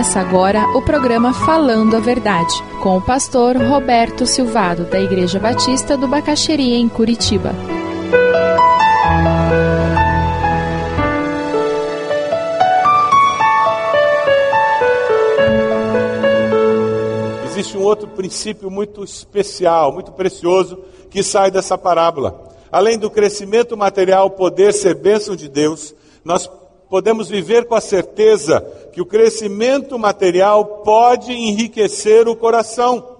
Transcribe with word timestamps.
Começa 0.00 0.18
agora 0.18 0.66
o 0.74 0.80
programa 0.80 1.34
Falando 1.34 1.94
a 1.94 2.00
Verdade, 2.00 2.54
com 2.82 2.96
o 2.96 3.02
pastor 3.02 3.58
Roberto 3.58 4.24
Silvado, 4.24 4.86
da 4.86 4.98
Igreja 4.98 5.38
Batista 5.38 5.94
do 5.94 6.08
Bacaxeria, 6.08 6.78
em 6.78 6.88
Curitiba. 6.88 7.50
Existe 17.44 17.76
um 17.76 17.82
outro 17.82 18.08
princípio 18.08 18.70
muito 18.70 19.04
especial, 19.04 19.92
muito 19.92 20.12
precioso, 20.12 20.82
que 21.10 21.22
sai 21.22 21.50
dessa 21.50 21.76
parábola. 21.76 22.48
Além 22.72 22.98
do 22.98 23.10
crescimento 23.10 23.76
material 23.76 24.30
poder 24.30 24.72
ser 24.72 24.94
bênção 24.94 25.36
de 25.36 25.46
Deus, 25.46 25.94
nós 26.24 26.48
podemos 26.90 27.28
viver 27.28 27.66
com 27.66 27.76
a 27.76 27.80
certeza 27.80 28.60
que 28.92 29.00
o 29.00 29.06
crescimento 29.06 29.96
material 29.96 30.64
pode 30.84 31.32
enriquecer 31.32 32.26
o 32.26 32.34
coração. 32.34 33.16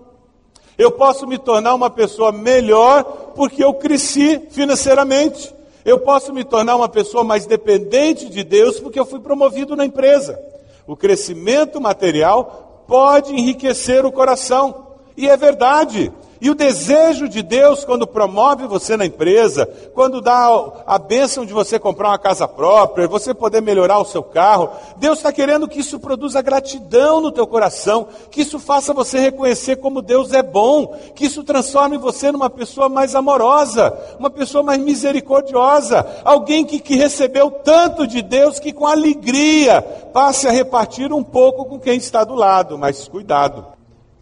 Eu 0.77 0.91
posso 0.91 1.25
me 1.25 1.39
tornar 1.39 1.77
uma 1.77 1.89
pessoa 1.89 2.33
melhor 2.33 3.05
porque 3.37 3.63
eu 3.63 3.73
cresci 3.73 4.43
financeiramente. 4.51 5.55
Eu 5.85 6.01
posso 6.01 6.33
me 6.33 6.43
tornar 6.43 6.75
uma 6.75 6.89
pessoa 6.89 7.23
mais 7.23 7.47
dependente 7.47 8.29
de 8.29 8.43
Deus 8.43 8.81
porque 8.81 8.99
eu 8.99 9.07
fui 9.07 9.21
promovido 9.21 9.77
na 9.77 9.87
empresa. 9.87 10.39
O 10.85 10.97
crescimento 10.97 11.81
material 11.81 12.85
pode 12.89 13.33
enriquecer 13.33 14.05
o 14.05 14.11
coração. 14.11 14.89
E 15.17 15.29
é 15.29 15.37
verdade. 15.37 16.13
E 16.41 16.49
o 16.49 16.55
desejo 16.55 17.29
de 17.29 17.43
Deus, 17.43 17.85
quando 17.85 18.07
promove 18.07 18.67
você 18.67 18.97
na 18.97 19.05
empresa, 19.05 19.67
quando 19.93 20.23
dá 20.23 20.49
a 20.87 20.99
bênção 20.99 21.45
de 21.45 21.53
você 21.53 21.79
comprar 21.79 22.09
uma 22.09 22.19
casa 22.19 22.49
própria, 22.49 23.07
você 23.07 23.35
poder 23.35 23.61
melhorar 23.61 23.99
o 23.99 24.07
seu 24.07 24.23
carro, 24.23 24.71
Deus 24.97 25.19
está 25.19 25.31
querendo 25.31 25.69
que 25.69 25.81
isso 25.81 26.01
produza 26.01 26.41
gratidão 26.41 27.21
no 27.21 27.31
teu 27.31 27.47
coração, 27.47 28.09
que 28.31 28.41
isso 28.41 28.59
faça 28.59 28.95
você 28.95 29.19
reconhecer 29.19 29.77
como 29.77 30.01
Deus 30.01 30.33
é 30.33 30.43
bom, 30.43 30.97
que 31.15 31.27
isso 31.27 31.45
transforme 31.45 31.99
você 31.99 32.33
numa 32.33 32.49
pessoa 32.49 32.89
mais 32.89 33.15
amorosa, 33.15 33.93
uma 34.19 34.31
pessoa 34.31 34.63
mais 34.63 34.81
misericordiosa, 34.81 36.07
alguém 36.25 36.65
que, 36.65 36.81
que 36.81 36.97
recebeu 36.97 37.51
tanto 37.51 38.07
de 38.07 38.23
Deus 38.23 38.59
que 38.59 38.73
com 38.73 38.87
alegria 38.87 39.83
passe 39.83 40.49
a 40.49 40.51
repartir 40.51 41.13
um 41.13 41.23
pouco 41.23 41.67
com 41.67 41.79
quem 41.79 41.99
está 41.99 42.25
do 42.25 42.35
lado. 42.35 42.79
Mas 42.79 43.07
cuidado, 43.07 43.67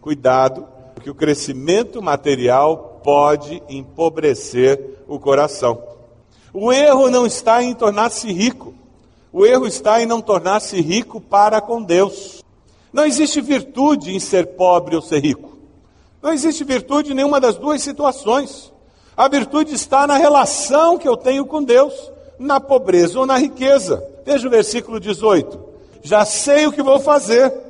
cuidado 0.00 0.77
porque 0.98 1.10
o 1.10 1.14
crescimento 1.14 2.02
material 2.02 3.00
pode 3.04 3.62
empobrecer 3.68 4.96
o 5.06 5.16
coração. 5.16 5.80
O 6.52 6.72
erro 6.72 7.08
não 7.08 7.24
está 7.24 7.62
em 7.62 7.72
tornar-se 7.72 8.32
rico, 8.32 8.74
o 9.32 9.46
erro 9.46 9.64
está 9.64 10.02
em 10.02 10.06
não 10.06 10.20
tornar-se 10.20 10.80
rico 10.80 11.20
para 11.20 11.60
com 11.60 11.80
Deus. 11.80 12.42
Não 12.92 13.06
existe 13.06 13.40
virtude 13.40 14.12
em 14.12 14.18
ser 14.18 14.56
pobre 14.56 14.96
ou 14.96 15.00
ser 15.00 15.20
rico. 15.20 15.56
Não 16.20 16.32
existe 16.32 16.64
virtude 16.64 17.12
em 17.12 17.14
nenhuma 17.14 17.40
das 17.40 17.54
duas 17.54 17.80
situações. 17.80 18.72
A 19.16 19.28
virtude 19.28 19.72
está 19.76 20.04
na 20.04 20.16
relação 20.16 20.98
que 20.98 21.06
eu 21.06 21.16
tenho 21.16 21.46
com 21.46 21.62
Deus, 21.62 22.10
na 22.40 22.58
pobreza 22.58 23.20
ou 23.20 23.24
na 23.24 23.38
riqueza. 23.38 24.04
Veja 24.26 24.48
o 24.48 24.50
versículo 24.50 24.98
18. 24.98 25.60
Já 26.02 26.24
sei 26.24 26.66
o 26.66 26.72
que 26.72 26.82
vou 26.82 26.98
fazer 26.98 27.67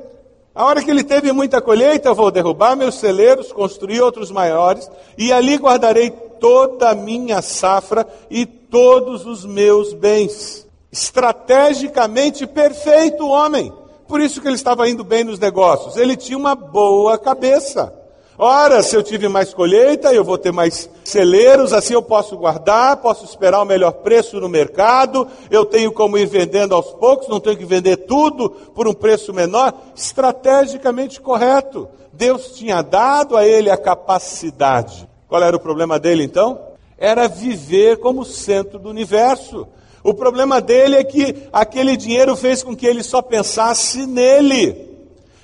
a 0.58 0.64
hora 0.64 0.82
que 0.82 0.90
ele 0.90 1.04
teve 1.04 1.30
muita 1.30 1.60
colheita, 1.60 2.12
vou 2.12 2.32
derrubar 2.32 2.74
meus 2.74 2.96
celeiros, 2.96 3.52
construir 3.52 4.00
outros 4.00 4.28
maiores, 4.28 4.90
e 5.16 5.32
ali 5.32 5.56
guardarei 5.56 6.10
toda 6.10 6.90
a 6.90 6.94
minha 6.96 7.40
safra 7.40 8.04
e 8.28 8.44
todos 8.44 9.24
os 9.24 9.44
meus 9.44 9.92
bens. 9.92 10.66
Estrategicamente 10.90 12.44
perfeito 12.44 13.28
homem. 13.28 13.72
Por 14.08 14.20
isso 14.20 14.40
que 14.40 14.48
ele 14.48 14.56
estava 14.56 14.88
indo 14.88 15.04
bem 15.04 15.22
nos 15.22 15.38
negócios. 15.38 15.96
Ele 15.96 16.16
tinha 16.16 16.36
uma 16.36 16.56
boa 16.56 17.16
cabeça. 17.16 17.94
Ora, 18.40 18.84
se 18.84 18.94
eu 18.94 19.02
tive 19.02 19.26
mais 19.26 19.52
colheita, 19.52 20.14
eu 20.14 20.22
vou 20.22 20.38
ter 20.38 20.52
mais 20.52 20.88
celeiros, 21.02 21.72
assim 21.72 21.94
eu 21.94 22.02
posso 22.02 22.36
guardar, 22.36 22.98
posso 22.98 23.24
esperar 23.24 23.60
o 23.60 23.64
melhor 23.64 23.90
preço 23.90 24.38
no 24.38 24.48
mercado, 24.48 25.26
eu 25.50 25.64
tenho 25.64 25.90
como 25.90 26.16
ir 26.16 26.26
vendendo 26.26 26.72
aos 26.72 26.92
poucos, 26.92 27.26
não 27.26 27.40
tenho 27.40 27.56
que 27.56 27.64
vender 27.64 27.96
tudo 27.96 28.48
por 28.48 28.86
um 28.86 28.94
preço 28.94 29.34
menor. 29.34 29.74
Estrategicamente 29.92 31.20
correto. 31.20 31.88
Deus 32.12 32.52
tinha 32.52 32.80
dado 32.80 33.36
a 33.36 33.44
ele 33.44 33.70
a 33.70 33.76
capacidade. 33.76 35.08
Qual 35.26 35.42
era 35.42 35.56
o 35.56 35.60
problema 35.60 35.98
dele 35.98 36.22
então? 36.22 36.60
Era 36.96 37.26
viver 37.26 37.98
como 37.98 38.24
centro 38.24 38.78
do 38.78 38.88
universo. 38.88 39.66
O 40.04 40.14
problema 40.14 40.60
dele 40.60 40.94
é 40.94 41.02
que 41.02 41.48
aquele 41.52 41.96
dinheiro 41.96 42.36
fez 42.36 42.62
com 42.62 42.76
que 42.76 42.86
ele 42.86 43.02
só 43.02 43.20
pensasse 43.20 44.06
nele. 44.06 44.87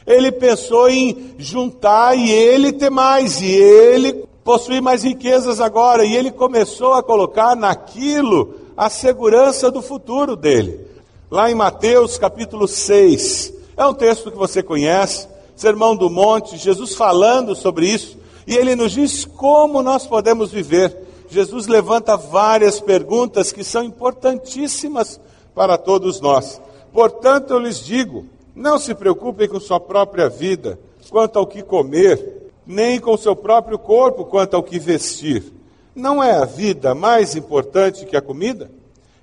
Ele 0.07 0.31
pensou 0.31 0.89
em 0.89 1.35
juntar 1.39 2.17
e 2.17 2.31
ele 2.31 2.73
ter 2.73 2.91
mais, 2.91 3.41
e 3.41 3.51
ele 3.51 4.25
possuir 4.45 4.83
mais 4.83 5.03
riquezas 5.03 5.61
agora, 5.61 6.05
e 6.05 6.15
ele 6.15 6.31
começou 6.31 6.93
a 6.93 7.03
colocar 7.03 7.57
naquilo 7.57 8.55
a 8.77 8.91
segurança 8.91 9.71
do 9.71 9.81
futuro 9.81 10.37
dele. 10.37 10.81
Lá 11.31 11.51
em 11.51 11.55
Mateus 11.55 12.19
capítulo 12.19 12.69
6, 12.69 13.55
é 13.77 13.87
um 13.87 13.95
texto 13.95 14.31
que 14.31 14.37
você 14.37 14.63
conhece, 14.63 15.27
Sermão 15.57 15.97
do 15.97 16.11
Monte, 16.11 16.59
Jesus 16.59 16.95
falando 16.95 17.57
sobre 17.57 17.87
isso, 17.89 18.19
e 18.47 18.55
ele 18.55 18.77
nos 18.77 18.93
diz 18.93 19.25
como 19.25 19.83
nós 19.83 20.07
podemos 20.07 20.51
viver. 20.51 20.95
Jesus 21.31 21.67
levanta 21.67 22.17
várias 22.17 22.79
perguntas 22.79 23.51
que 23.51 23.65
são 23.65 23.83
importantíssimas 23.83 25.19
para 25.55 25.79
todos 25.79 26.21
nós. 26.21 26.61
Portanto, 26.93 27.53
eu 27.53 27.59
lhes 27.59 27.85
digo: 27.85 28.27
não 28.55 28.79
se 28.79 28.95
preocupem 28.95 29.49
com 29.49 29.59
sua 29.59 29.81
própria 29.81 30.29
vida, 30.29 30.79
quanto 31.11 31.39
ao 31.39 31.47
que 31.47 31.63
comer, 31.63 32.53
nem 32.67 33.01
com 33.01 33.17
seu 33.17 33.35
próprio 33.35 33.79
corpo, 33.79 34.25
quanto 34.25 34.55
ao 34.55 34.63
que 34.63 34.79
vestir. 34.79 35.53
Não 35.95 36.23
é 36.23 36.33
a 36.33 36.45
vida 36.45 36.95
mais 36.95 37.35
importante 37.37 38.07
que 38.07 38.17
a 38.17 38.23
comida? 38.23 38.71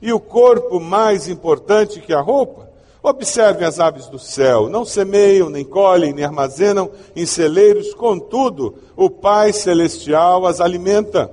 E 0.01 0.11
o 0.11 0.19
corpo 0.19 0.79
mais 0.79 1.27
importante 1.27 2.01
que 2.01 2.13
a 2.13 2.21
roupa? 2.21 2.69
Observem 3.03 3.67
as 3.67 3.79
aves 3.79 4.07
do 4.07 4.19
céu, 4.19 4.69
não 4.69 4.85
semeiam, 4.85 5.49
nem 5.49 5.65
colhem, 5.65 6.13
nem 6.13 6.23
armazenam 6.23 6.91
em 7.15 7.25
celeiros, 7.25 7.95
contudo, 7.95 8.75
o 8.95 9.09
Pai 9.09 9.51
Celestial 9.51 10.45
as 10.45 10.61
alimenta. 10.61 11.31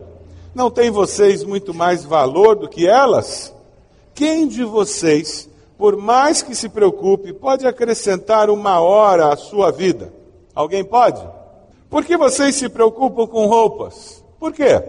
Não 0.54 0.70
tem 0.70 0.90
vocês 0.90 1.44
muito 1.44 1.74
mais 1.74 2.04
valor 2.04 2.56
do 2.56 2.68
que 2.68 2.86
elas? 2.86 3.54
Quem 4.14 4.48
de 4.48 4.64
vocês 4.64 5.48
por 5.78 5.96
mais 5.96 6.42
que 6.42 6.56
se 6.56 6.68
preocupe, 6.68 7.32
pode 7.32 7.64
acrescentar 7.64 8.50
uma 8.50 8.80
hora 8.80 9.32
à 9.32 9.36
sua 9.36 9.70
vida. 9.70 10.12
Alguém 10.52 10.84
pode? 10.84 11.24
Por 11.88 12.04
que 12.04 12.16
vocês 12.16 12.56
se 12.56 12.68
preocupam 12.68 13.28
com 13.28 13.46
roupas? 13.46 14.24
Por 14.40 14.52
quê? 14.52 14.82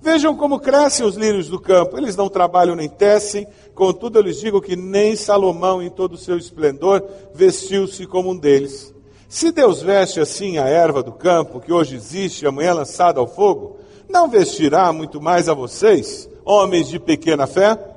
Vejam 0.00 0.36
como 0.36 0.60
crescem 0.60 1.04
os 1.04 1.16
lírios 1.16 1.48
do 1.48 1.58
campo. 1.58 1.98
Eles 1.98 2.14
não 2.14 2.28
trabalham 2.28 2.76
nem 2.76 2.88
tecem, 2.88 3.48
contudo 3.74 4.18
eu 4.18 4.22
lhes 4.22 4.38
digo 4.38 4.62
que 4.62 4.76
nem 4.76 5.16
Salomão, 5.16 5.82
em 5.82 5.90
todo 5.90 6.12
o 6.12 6.18
seu 6.18 6.38
esplendor, 6.38 7.02
vestiu-se 7.34 8.06
como 8.06 8.30
um 8.30 8.36
deles. 8.36 8.94
Se 9.28 9.50
Deus 9.50 9.82
veste 9.82 10.20
assim 10.20 10.56
a 10.56 10.68
erva 10.68 11.02
do 11.02 11.10
campo, 11.10 11.58
que 11.58 11.72
hoje 11.72 11.96
existe 11.96 12.44
e 12.44 12.46
amanhã 12.46 12.74
lançada 12.74 13.18
ao 13.18 13.26
fogo, 13.26 13.78
não 14.08 14.28
vestirá 14.28 14.92
muito 14.92 15.20
mais 15.20 15.48
a 15.48 15.54
vocês, 15.54 16.28
homens 16.44 16.88
de 16.88 17.00
pequena 17.00 17.46
fé? 17.46 17.93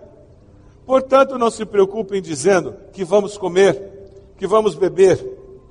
Portanto, 0.87 1.37
não 1.37 1.51
se 1.51 1.65
preocupem 1.65 2.21
dizendo 2.21 2.73
que 2.93 3.03
vamos 3.03 3.37
comer, 3.37 4.31
que 4.37 4.47
vamos 4.47 4.73
beber, 4.73 5.19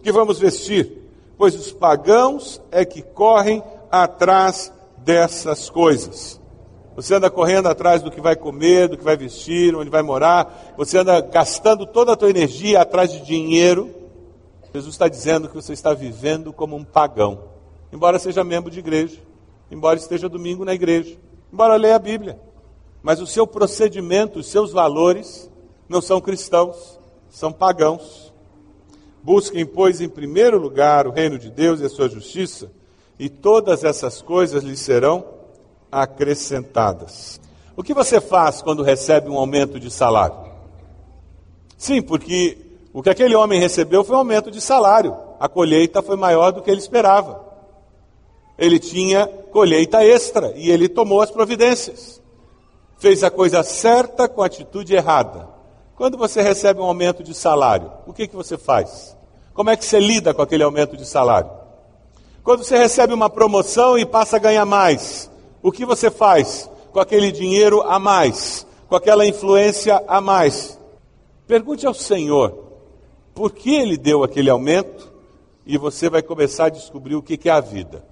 que 0.03 0.13
vamos 0.13 0.39
vestir, 0.39 0.93
pois 1.39 1.55
os 1.55 1.73
pagãos 1.73 2.61
é 2.71 2.85
que 2.85 3.01
correm 3.01 3.63
atrás 3.91 4.71
dessas 4.99 5.71
coisas. 5.71 6.39
Você 6.95 7.15
anda 7.15 7.31
correndo 7.31 7.67
atrás 7.67 8.03
do 8.03 8.11
que 8.11 8.21
vai 8.21 8.37
comer, 8.37 8.89
do 8.89 8.99
que 8.99 9.05
vai 9.05 9.17
vestir, 9.17 9.75
onde 9.75 9.89
vai 9.89 10.03
morar, 10.03 10.75
você 10.77 10.99
anda 10.99 11.19
gastando 11.23 11.87
toda 11.87 12.13
a 12.13 12.17
tua 12.17 12.29
energia 12.29 12.83
atrás 12.83 13.11
de 13.11 13.21
dinheiro. 13.23 13.89
Jesus 14.75 14.95
está 14.95 15.09
dizendo 15.09 15.49
que 15.49 15.55
você 15.55 15.73
está 15.73 15.95
vivendo 15.95 16.53
como 16.53 16.77
um 16.77 16.85
pagão, 16.85 17.45
embora 17.91 18.19
seja 18.19 18.45
membro 18.45 18.71
de 18.71 18.81
igreja, 18.81 19.17
embora 19.71 19.99
esteja 19.99 20.29
domingo 20.29 20.63
na 20.63 20.75
igreja, 20.75 21.17
embora 21.51 21.77
leia 21.77 21.97
a 21.97 21.99
Bíblia 21.99 22.39
mas 23.07 23.21
o 23.21 23.27
seu 23.27 23.47
procedimento, 23.47 24.41
os 24.41 24.49
seus 24.49 24.73
valores 24.73 25.49
não 25.89 26.01
são 26.01 26.21
cristãos, 26.21 26.99
são 27.31 27.53
pagãos. 27.53 28.35
Busquem, 29.23 29.65
pois, 29.65 30.01
em 30.01 30.09
primeiro 30.09 30.59
lugar 30.59 31.07
o 31.07 31.13
reino 31.13 31.39
de 31.39 31.49
Deus 31.49 31.79
e 31.79 31.85
a 31.85 31.89
sua 31.89 32.09
justiça, 32.09 32.69
e 33.17 33.29
todas 33.29 33.85
essas 33.85 34.21
coisas 34.21 34.65
lhe 34.65 34.77
serão 34.77 35.25
acrescentadas. 35.89 37.41
O 37.77 37.83
que 37.85 37.95
você 37.95 38.21
faz 38.21 38.61
quando 38.61 38.83
recebe 38.83 39.31
um 39.31 39.39
aumento 39.39 39.79
de 39.79 39.89
salário? 39.89 40.39
Sim, 41.79 42.03
porque 42.03 42.59
o 42.93 43.05
que 43.05 43.11
aquele 43.11 43.37
homem 43.37 43.61
recebeu 43.61 44.03
foi 44.03 44.17
um 44.17 44.19
aumento 44.19 44.51
de 44.51 44.61
salário. 44.61 45.17
A 45.39 45.49
colheita 45.49 46.03
foi 46.03 46.17
maior 46.17 46.51
do 46.51 46.61
que 46.61 46.69
ele 46.69 46.81
esperava. 46.81 47.41
Ele 48.59 48.81
tinha 48.81 49.29
colheita 49.53 50.05
extra 50.05 50.53
e 50.57 50.73
ele 50.73 50.89
tomou 50.89 51.21
as 51.21 51.31
providências 51.31 52.21
fez 52.99 53.23
a 53.23 53.31
coisa 53.31 53.63
certa 53.63 54.29
com 54.29 54.43
a 54.43 54.47
atitude 54.47 54.95
errada. 54.95 55.49
Quando 55.95 56.19
você 56.19 56.43
recebe 56.43 56.81
um 56.81 56.85
aumento 56.85 57.23
de 57.23 57.35
salário, 57.35 57.91
o 58.07 58.13
que, 58.13 58.27
que 58.27 58.37
você 58.37 58.59
faz? 58.59 59.17
Como 59.55 59.71
é 59.71 59.77
que 59.77 59.85
você 59.85 59.99
lida 59.99 60.35
com 60.35 60.43
aquele 60.43 60.63
aumento 60.63 60.97
de 60.97 61.07
salário? 61.07 61.51
Quando 62.43 62.63
você 62.63 62.77
recebe 62.77 63.13
uma 63.13 63.31
promoção 63.31 63.99
e 63.99 64.05
passa 64.05 64.37
a 64.37 64.39
ganhar 64.39 64.65
mais, 64.65 65.31
o 65.63 65.73
que 65.73 65.85
você 65.85 66.11
faz 66.11 66.71
com 66.93 67.01
aquele 67.01 67.33
dinheiro 67.33 67.83
a 67.83 67.99
mais, 67.99 68.67
com 68.89 68.95
aquela 68.95 69.27
influência 69.27 70.03
a 70.07 70.21
mais? 70.21 70.79
Pergunte 71.47 71.87
ao 71.87 71.95
Senhor 71.95 72.67
por 73.35 73.53
que 73.53 73.75
ele 73.75 73.97
deu 73.97 74.23
aquele 74.23 74.51
aumento 74.51 75.13
e 75.65 75.77
você 75.77 76.09
vai 76.09 76.23
começar 76.23 76.67
a 76.67 76.71
descobrir 76.71 77.17
o 77.17 77.23
que 77.23 77.49
é 77.49 77.53
a 77.53 77.61
vida. 77.61 78.05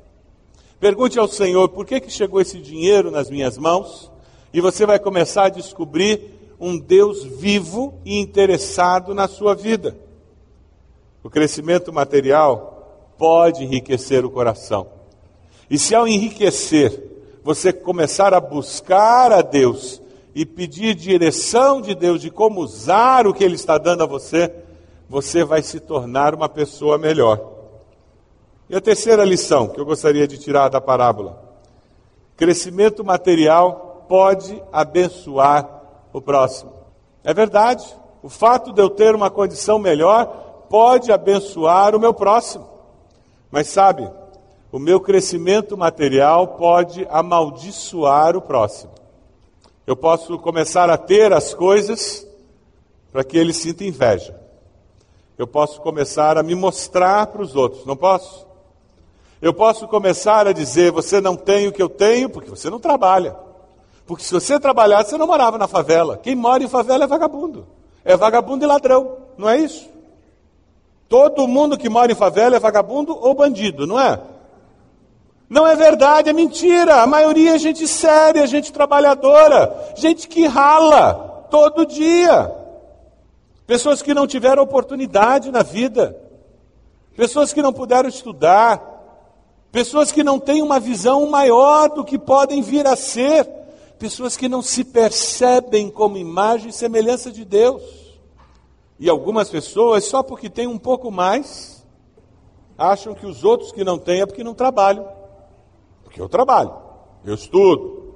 Pergunte 0.81 1.19
ao 1.19 1.29
Senhor 1.29 1.69
por 1.69 1.87
que, 1.87 2.01
que 2.01 2.11
chegou 2.11 2.41
esse 2.41 2.59
dinheiro 2.59 3.11
nas 3.11 3.31
minhas 3.31 3.57
mãos 3.57 4.11
e 4.55 4.61
você 4.61 4.87
vai 4.87 5.01
começar 5.01 5.47
a 5.47 5.49
descobrir 5.49 6.55
um 6.61 6.79
Deus 6.79 7.25
vivo 7.25 7.99
e 8.05 8.21
interessado 8.21 9.13
na 9.13 9.27
sua 9.27 9.53
vida. 9.53 9.99
O 11.25 11.29
crescimento 11.29 11.93
material 11.93 13.15
pode 13.19 13.65
enriquecer 13.65 14.25
o 14.25 14.31
coração. 14.31 14.87
E 15.69 15.77
se 15.77 15.93
ao 15.93 16.07
enriquecer, 16.07 17.03
você 17.43 17.73
começar 17.73 18.33
a 18.33 18.39
buscar 18.39 19.33
a 19.33 19.43
Deus 19.43 20.01
e 20.37 20.47
pedir 20.47 20.95
direção 20.95 21.81
de 21.81 21.93
Deus 21.93 22.21
de 22.21 22.31
como 22.31 22.61
usar 22.61 23.27
o 23.27 23.35
que 23.35 23.43
Ele 23.43 23.57
está 23.57 23.77
dando 23.77 24.05
a 24.05 24.07
você, 24.07 24.55
você 25.09 25.43
vai 25.43 25.63
se 25.63 25.81
tornar 25.81 26.33
uma 26.33 26.49
pessoa 26.49 26.97
melhor. 26.97 27.55
E 28.71 28.77
a 28.77 28.81
terceira 28.81 29.25
lição 29.25 29.67
que 29.67 29.81
eu 29.81 29.85
gostaria 29.85 30.29
de 30.29 30.39
tirar 30.39 30.69
da 30.69 30.81
parábola: 30.81 31.43
crescimento 32.37 33.05
material 33.05 33.84
pode 34.09 34.63
abençoar 34.73 35.83
o 36.13 36.21
próximo. 36.21 36.73
É 37.23 37.33
verdade. 37.35 37.85
O 38.23 38.29
fato 38.29 38.73
de 38.73 38.81
eu 38.81 38.89
ter 38.89 39.15
uma 39.15 39.31
condição 39.31 39.79
melhor 39.79 40.27
pode 40.69 41.13
abençoar 41.13 41.95
o 41.95 42.01
meu 42.01 42.15
próximo. 42.15 42.67
Mas 43.51 43.69
sabe, 43.69 44.11
o 44.73 44.79
meu 44.79 45.01
crescimento 45.01 45.77
material 45.77 46.49
pode 46.49 47.07
amaldiçoar 47.11 48.37
o 48.37 48.43
próximo. 48.43 48.93
Eu 49.87 49.97
posso 49.97 50.39
começar 50.39 50.89
a 50.91 50.97
ter 50.97 51.33
as 51.33 51.53
coisas 51.53 52.27
para 53.13 53.23
que 53.23 53.37
ele 53.37 53.53
sinta 53.53 53.85
inveja. 53.85 54.35
Eu 55.37 55.47
posso 55.47 55.81
começar 55.81 56.39
a 56.39 56.43
me 56.43 56.55
mostrar 56.55 57.27
para 57.27 57.43
os 57.43 57.55
outros, 57.55 57.85
não 57.85 57.97
posso? 57.97 58.47
Eu 59.43 59.53
posso 59.53 59.87
começar 59.87 60.47
a 60.47 60.53
dizer: 60.53 60.91
você 60.91 61.21
não 61.21 61.37
tem 61.37 61.69
o 61.69 61.73
que 61.73 61.83
eu 61.83 61.89
tenho 61.89 62.31
porque 62.31 62.49
você 62.49 62.71
não 62.71 62.81
trabalha. 62.81 63.37
Porque 64.07 64.23
se 64.23 64.33
você 64.33 64.61
trabalhasse, 64.61 65.11
você 65.11 65.19
não 65.19 65.27
morava 65.27 65.57
na 65.57 65.67
favela. 65.67 66.19
Quem 66.19 66.35
mora 66.35 66.63
em 66.63 66.69
favela 66.69 67.05
é 67.05 67.07
vagabundo. 67.07 67.67
É 68.05 68.17
vagabundo 68.17 68.65
e 68.65 68.67
ladrão, 68.67 69.17
não 69.39 69.49
é 69.49 69.59
isso? 69.59 69.89
Todo 71.09 71.49
mundo 71.49 71.79
que 71.79 71.89
mora 71.89 72.13
em 72.13 72.15
favela 72.15 72.57
é 72.57 72.59
vagabundo 72.59 73.17
ou 73.19 73.35
bandido, 73.35 73.87
não 73.87 73.99
é? 73.99 74.21
Não 75.49 75.67
é 75.67 75.75
verdade, 75.75 76.29
é 76.29 76.33
mentira. 76.33 77.03
A 77.03 77.07
maioria 77.07 77.55
é 77.55 77.59
gente 77.59 77.87
séria, 77.89 78.47
gente 78.47 78.73
trabalhadora, 78.73 79.93
gente 79.95 80.29
que 80.29 80.47
rala 80.47 81.47
todo 81.51 81.87
dia. 81.87 82.53
Pessoas 83.67 84.03
que 84.03 84.13
não 84.13 84.27
tiveram 84.27 84.63
oportunidade 84.63 85.51
na 85.51 85.63
vida, 85.63 86.15
pessoas 87.17 87.53
que 87.53 87.63
não 87.63 87.73
puderam 87.73 88.09
estudar, 88.09 88.83
pessoas 89.73 90.13
que 90.13 90.23
não 90.23 90.39
têm 90.39 90.61
uma 90.61 90.79
visão 90.79 91.27
maior 91.31 91.89
do 91.89 92.05
que 92.05 92.19
podem 92.19 92.61
vir 92.61 92.87
a 92.87 92.97
ser 92.97 93.64
pessoas 94.05 94.37
que 94.37 94.51
não 94.51 94.61
se 94.61 94.85
percebem 94.85 95.89
como 95.89 96.19
imagem 96.19 96.69
e 96.69 96.73
semelhança 96.75 97.33
de 97.33 97.43
Deus. 97.43 97.83
E 99.01 99.09
algumas 99.09 99.49
pessoas, 99.49 100.05
só 100.05 100.23
porque 100.23 100.51
têm 100.51 100.67
um 100.67 100.77
pouco 100.77 101.11
mais, 101.11 101.83
acham 102.77 103.15
que 103.15 103.25
os 103.25 103.45
outros 103.45 103.73
que 103.73 103.83
não 103.83 103.99
têm 103.99 104.21
é 104.21 104.27
porque 104.27 104.45
não 104.45 104.53
trabalham. 104.53 105.09
Porque 106.03 106.21
eu 106.21 106.29
trabalho, 106.29 106.75
eu 107.25 107.35
estudo. 107.35 108.13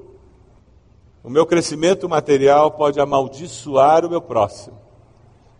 O 1.25 1.31
meu 1.31 1.46
crescimento 1.46 2.06
material 2.06 2.70
pode 2.73 3.00
amaldiçoar 3.00 4.05
o 4.05 4.11
meu 4.11 4.20
próximo. 4.20 4.79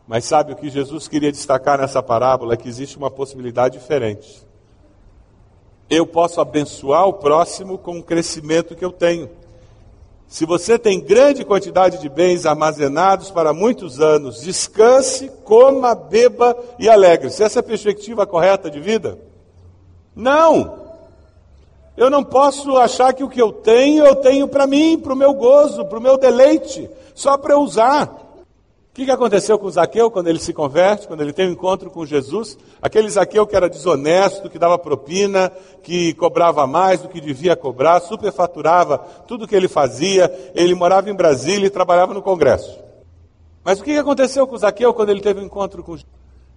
Mas 0.07 0.27
sabe 0.27 0.53
o 0.53 0.57
que 0.57 0.69
Jesus 0.69 1.09
queria 1.09 1.33
destacar 1.33 1.79
nessa 1.79 2.03
parábola? 2.03 2.53
É 2.53 2.57
que 2.59 2.69
existe 2.69 2.99
uma 2.99 3.11
possibilidade 3.11 3.79
diferente. 3.79 4.47
Eu 5.89 6.07
posso 6.07 6.39
abençoar 6.39 7.07
o 7.09 7.15
próximo 7.15 7.79
com 7.79 7.99
o 7.99 8.03
crescimento 8.03 8.77
que 8.77 8.85
eu 8.85 8.93
tenho. 8.93 9.48
Se 10.29 10.45
você 10.45 10.79
tem 10.79 11.01
grande 11.01 11.43
quantidade 11.43 11.99
de 11.99 12.09
bens 12.09 12.45
armazenados 12.45 13.31
para 13.31 13.55
muitos 13.55 13.99
anos, 13.99 14.43
descanse, 14.43 15.33
coma, 15.43 15.95
beba 15.95 16.55
e 16.79 16.87
alegre-se. 16.87 17.43
Essa 17.43 17.59
é 17.59 17.61
a 17.61 17.63
perspectiva 17.63 18.27
correta 18.27 18.71
de 18.71 18.79
vida? 18.79 19.19
Não! 20.15 20.87
Eu 21.97 22.11
não 22.11 22.23
posso 22.23 22.77
achar 22.77 23.15
que 23.15 23.25
o 23.25 23.29
que 23.29 23.41
eu 23.41 23.51
tenho, 23.51 24.05
eu 24.05 24.17
tenho 24.17 24.47
para 24.47 24.67
mim, 24.67 24.99
para 24.99 25.15
o 25.15 25.17
meu 25.17 25.33
gozo, 25.33 25.85
para 25.87 25.99
o 25.99 26.03
meu 26.03 26.19
deleite, 26.19 26.89
só 27.15 27.39
para 27.39 27.55
eu 27.55 27.61
usar 27.61 28.28
que, 28.99 29.05
que 29.05 29.13
aconteceu 29.13 29.57
com 29.57 29.71
Zaqueu 29.71 30.11
quando 30.11 30.27
ele 30.27 30.41
se 30.41 30.53
converte, 30.53 31.07
quando 31.07 31.21
ele 31.21 31.33
tem 31.33 31.47
um 31.47 31.53
encontro 31.53 31.89
com 31.89 32.05
Jesus? 32.05 32.59
Aquele 32.83 33.09
Zaqueu 33.09 33.47
que 33.47 33.55
era 33.55 33.71
desonesto, 33.71 34.51
que 34.51 34.59
dava 34.59 34.77
propina, 34.77 35.53
que 35.85 36.13
cobrava 36.15 36.67
mais 36.67 37.01
do 37.01 37.09
que 37.09 37.21
devia 37.21 37.55
cobrar, 37.55 38.01
superfaturava 38.01 38.99
tudo 38.99 39.47
que 39.47 39.55
ele 39.55 39.69
fazia, 39.69 40.51
ele 40.53 40.75
morava 40.75 41.09
em 41.09 41.15
Brasília 41.15 41.69
e 41.69 41.71
trabalhava 41.71 42.13
no 42.13 42.21
Congresso. 42.21 42.77
Mas 43.63 43.79
o 43.79 43.85
que, 43.85 43.93
que 43.93 43.99
aconteceu 43.99 44.49
com 44.49 44.59
Zaqueu 44.59 44.93
quando 44.93 45.11
ele 45.11 45.21
teve 45.21 45.39
um 45.39 45.45
encontro 45.45 45.81
com 45.85 45.93
Jesus? 45.93 46.13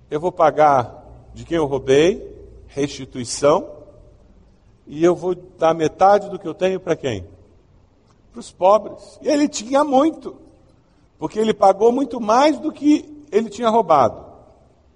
Eu 0.10 0.20
vou 0.20 0.32
pagar 0.32 1.06
de 1.36 1.46
quem 1.46 1.58
eu 1.58 1.68
roubei, 1.68 2.28
restituição, 2.66 3.70
e 4.88 5.04
eu 5.04 5.16
vou 5.16 5.36
dar 5.36 5.76
metade 5.76 6.28
do 6.28 6.40
que 6.40 6.48
eu 6.48 6.56
tenho 6.56 6.80
para 6.80 6.96
quem? 6.96 7.24
Para 8.32 8.40
os 8.40 8.52
pobres. 8.52 9.20
E 9.22 9.28
ele 9.28 9.48
tinha 9.48 9.84
muito 9.84 10.42
porque 11.22 11.38
ele 11.38 11.54
pagou 11.54 11.92
muito 11.92 12.20
mais 12.20 12.58
do 12.58 12.72
que 12.72 13.28
ele 13.32 13.48
tinha 13.48 13.70
roubado. 13.70 14.26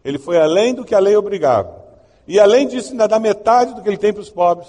Ele 0.03 0.17
foi 0.17 0.39
além 0.39 0.73
do 0.73 0.83
que 0.83 0.95
a 0.95 0.99
lei 0.99 1.15
obrigava. 1.15 1.85
E 2.27 2.39
além 2.39 2.67
disso, 2.67 2.93
ainda 2.93 3.07
dá 3.07 3.19
metade 3.19 3.75
do 3.75 3.83
que 3.83 3.87
ele 3.87 3.95
tem 3.95 4.11
para 4.11 4.23
os 4.23 4.29
pobres. 4.31 4.67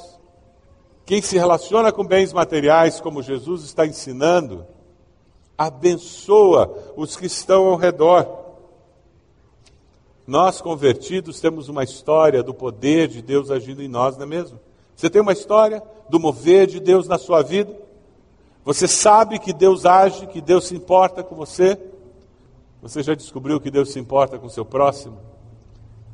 Quem 1.07 1.23
se 1.23 1.39
relaciona 1.39 1.91
com 1.91 2.05
bens 2.05 2.31
materiais, 2.31 3.01
como 3.01 3.23
Jesus 3.23 3.63
está 3.65 3.87
ensinando, 3.87 4.67
abençoa 5.57 6.93
os 6.95 7.17
que 7.17 7.25
estão 7.25 7.69
ao 7.69 7.77
redor. 7.77 8.29
Nós, 10.27 10.61
convertidos, 10.61 11.41
temos 11.41 11.71
uma 11.71 11.85
história 11.85 12.43
do 12.43 12.53
poder 12.53 13.09
de 13.09 13.23
Deus 13.23 13.51
agindo 13.51 13.83
em 13.83 13.89
nós, 13.89 14.15
não 14.19 14.25
é 14.25 14.29
mesmo? 14.29 14.61
Você 14.95 15.09
tem 15.09 15.23
uma 15.23 15.33
história 15.33 15.83
do 16.11 16.21
mover 16.21 16.67
de 16.67 16.81
Deus 16.81 17.09
na 17.09 17.17
sua 17.17 17.41
vida? 17.41 17.86
Você 18.67 18.89
sabe 18.89 19.39
que 19.39 19.53
Deus 19.53 19.87
age, 19.87 20.27
que 20.27 20.41
Deus 20.41 20.67
se 20.67 20.75
importa 20.75 21.23
com 21.23 21.37
você? 21.37 21.79
Você 22.83 23.01
já 23.01 23.15
descobriu 23.15 23.61
que 23.61 23.71
Deus 23.71 23.93
se 23.93 24.01
importa 24.01 24.41
com 24.41 24.49
seu 24.49 24.65
próximo? 24.65 25.21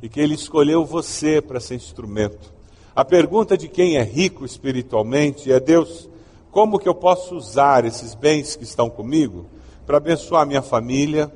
E 0.03 0.09
que 0.09 0.21
Ele 0.21 0.35
escolheu 0.35 0.85
você 0.85 1.41
para 1.41 1.59
ser 1.59 1.77
instrumento. 1.77 2.53
A 2.95 3.07
pergunta 3.07 3.57
de 3.57 3.69
quem 3.69 3.97
é 3.97 4.03
rico 4.03 4.45
espiritualmente 4.45 5.51
é: 5.51 5.59
Deus, 5.59 6.11
como 6.51 6.79
que 6.79 6.87
eu 6.87 6.95
posso 6.95 7.35
usar 7.35 7.87
esses 7.87 8.15
bens 8.15 8.55
que 8.55 8.65
estão 8.65 8.91
comigo 8.91 9.47
para 9.87 9.97
abençoar 9.97 10.47
minha 10.47 10.61
família, 10.61 11.33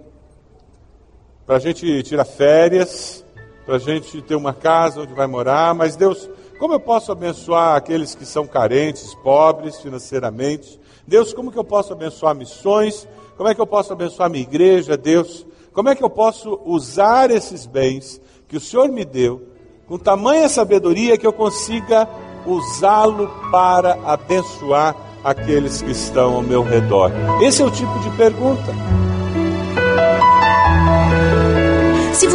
para 1.46 1.56
a 1.56 1.60
gente 1.60 2.02
tirar 2.02 2.26
férias, 2.26 3.24
para 3.64 3.76
a 3.76 3.78
gente 3.78 4.20
ter 4.20 4.34
uma 4.34 4.52
casa 4.52 5.00
onde 5.00 5.14
vai 5.14 5.26
morar, 5.26 5.74
mas 5.74 5.96
Deus, 5.96 6.28
como 6.58 6.74
eu 6.74 6.80
posso 6.80 7.10
abençoar 7.10 7.74
aqueles 7.74 8.14
que 8.14 8.26
são 8.26 8.46
carentes, 8.46 9.14
pobres 9.14 9.80
financeiramente? 9.80 10.78
Deus, 11.06 11.32
como 11.32 11.52
que 11.52 11.58
eu 11.58 11.64
posso 11.64 11.92
abençoar 11.92 12.34
missões? 12.34 13.06
Como 13.36 13.48
é 13.48 13.54
que 13.54 13.60
eu 13.60 13.66
posso 13.66 13.92
abençoar 13.92 14.28
minha 14.28 14.42
igreja, 14.42 14.96
Deus? 14.96 15.46
Como 15.72 15.88
é 15.88 15.94
que 15.94 16.02
eu 16.02 16.10
posso 16.10 16.60
usar 16.64 17.30
esses 17.30 17.66
bens 17.66 18.20
que 18.48 18.56
o 18.56 18.60
Senhor 18.60 18.88
me 18.88 19.04
deu 19.04 19.42
com 19.86 19.98
tamanha 19.98 20.48
sabedoria 20.48 21.16
que 21.16 21.26
eu 21.26 21.32
consiga 21.32 22.08
usá-lo 22.44 23.30
para 23.50 23.94
abençoar 24.04 24.96
aqueles 25.22 25.82
que 25.82 25.90
estão 25.90 26.34
ao 26.34 26.42
meu 26.42 26.62
redor? 26.62 27.12
Esse 27.42 27.62
é 27.62 27.64
o 27.64 27.70
tipo 27.70 27.98
de 28.00 28.10
pergunta. 28.16 28.72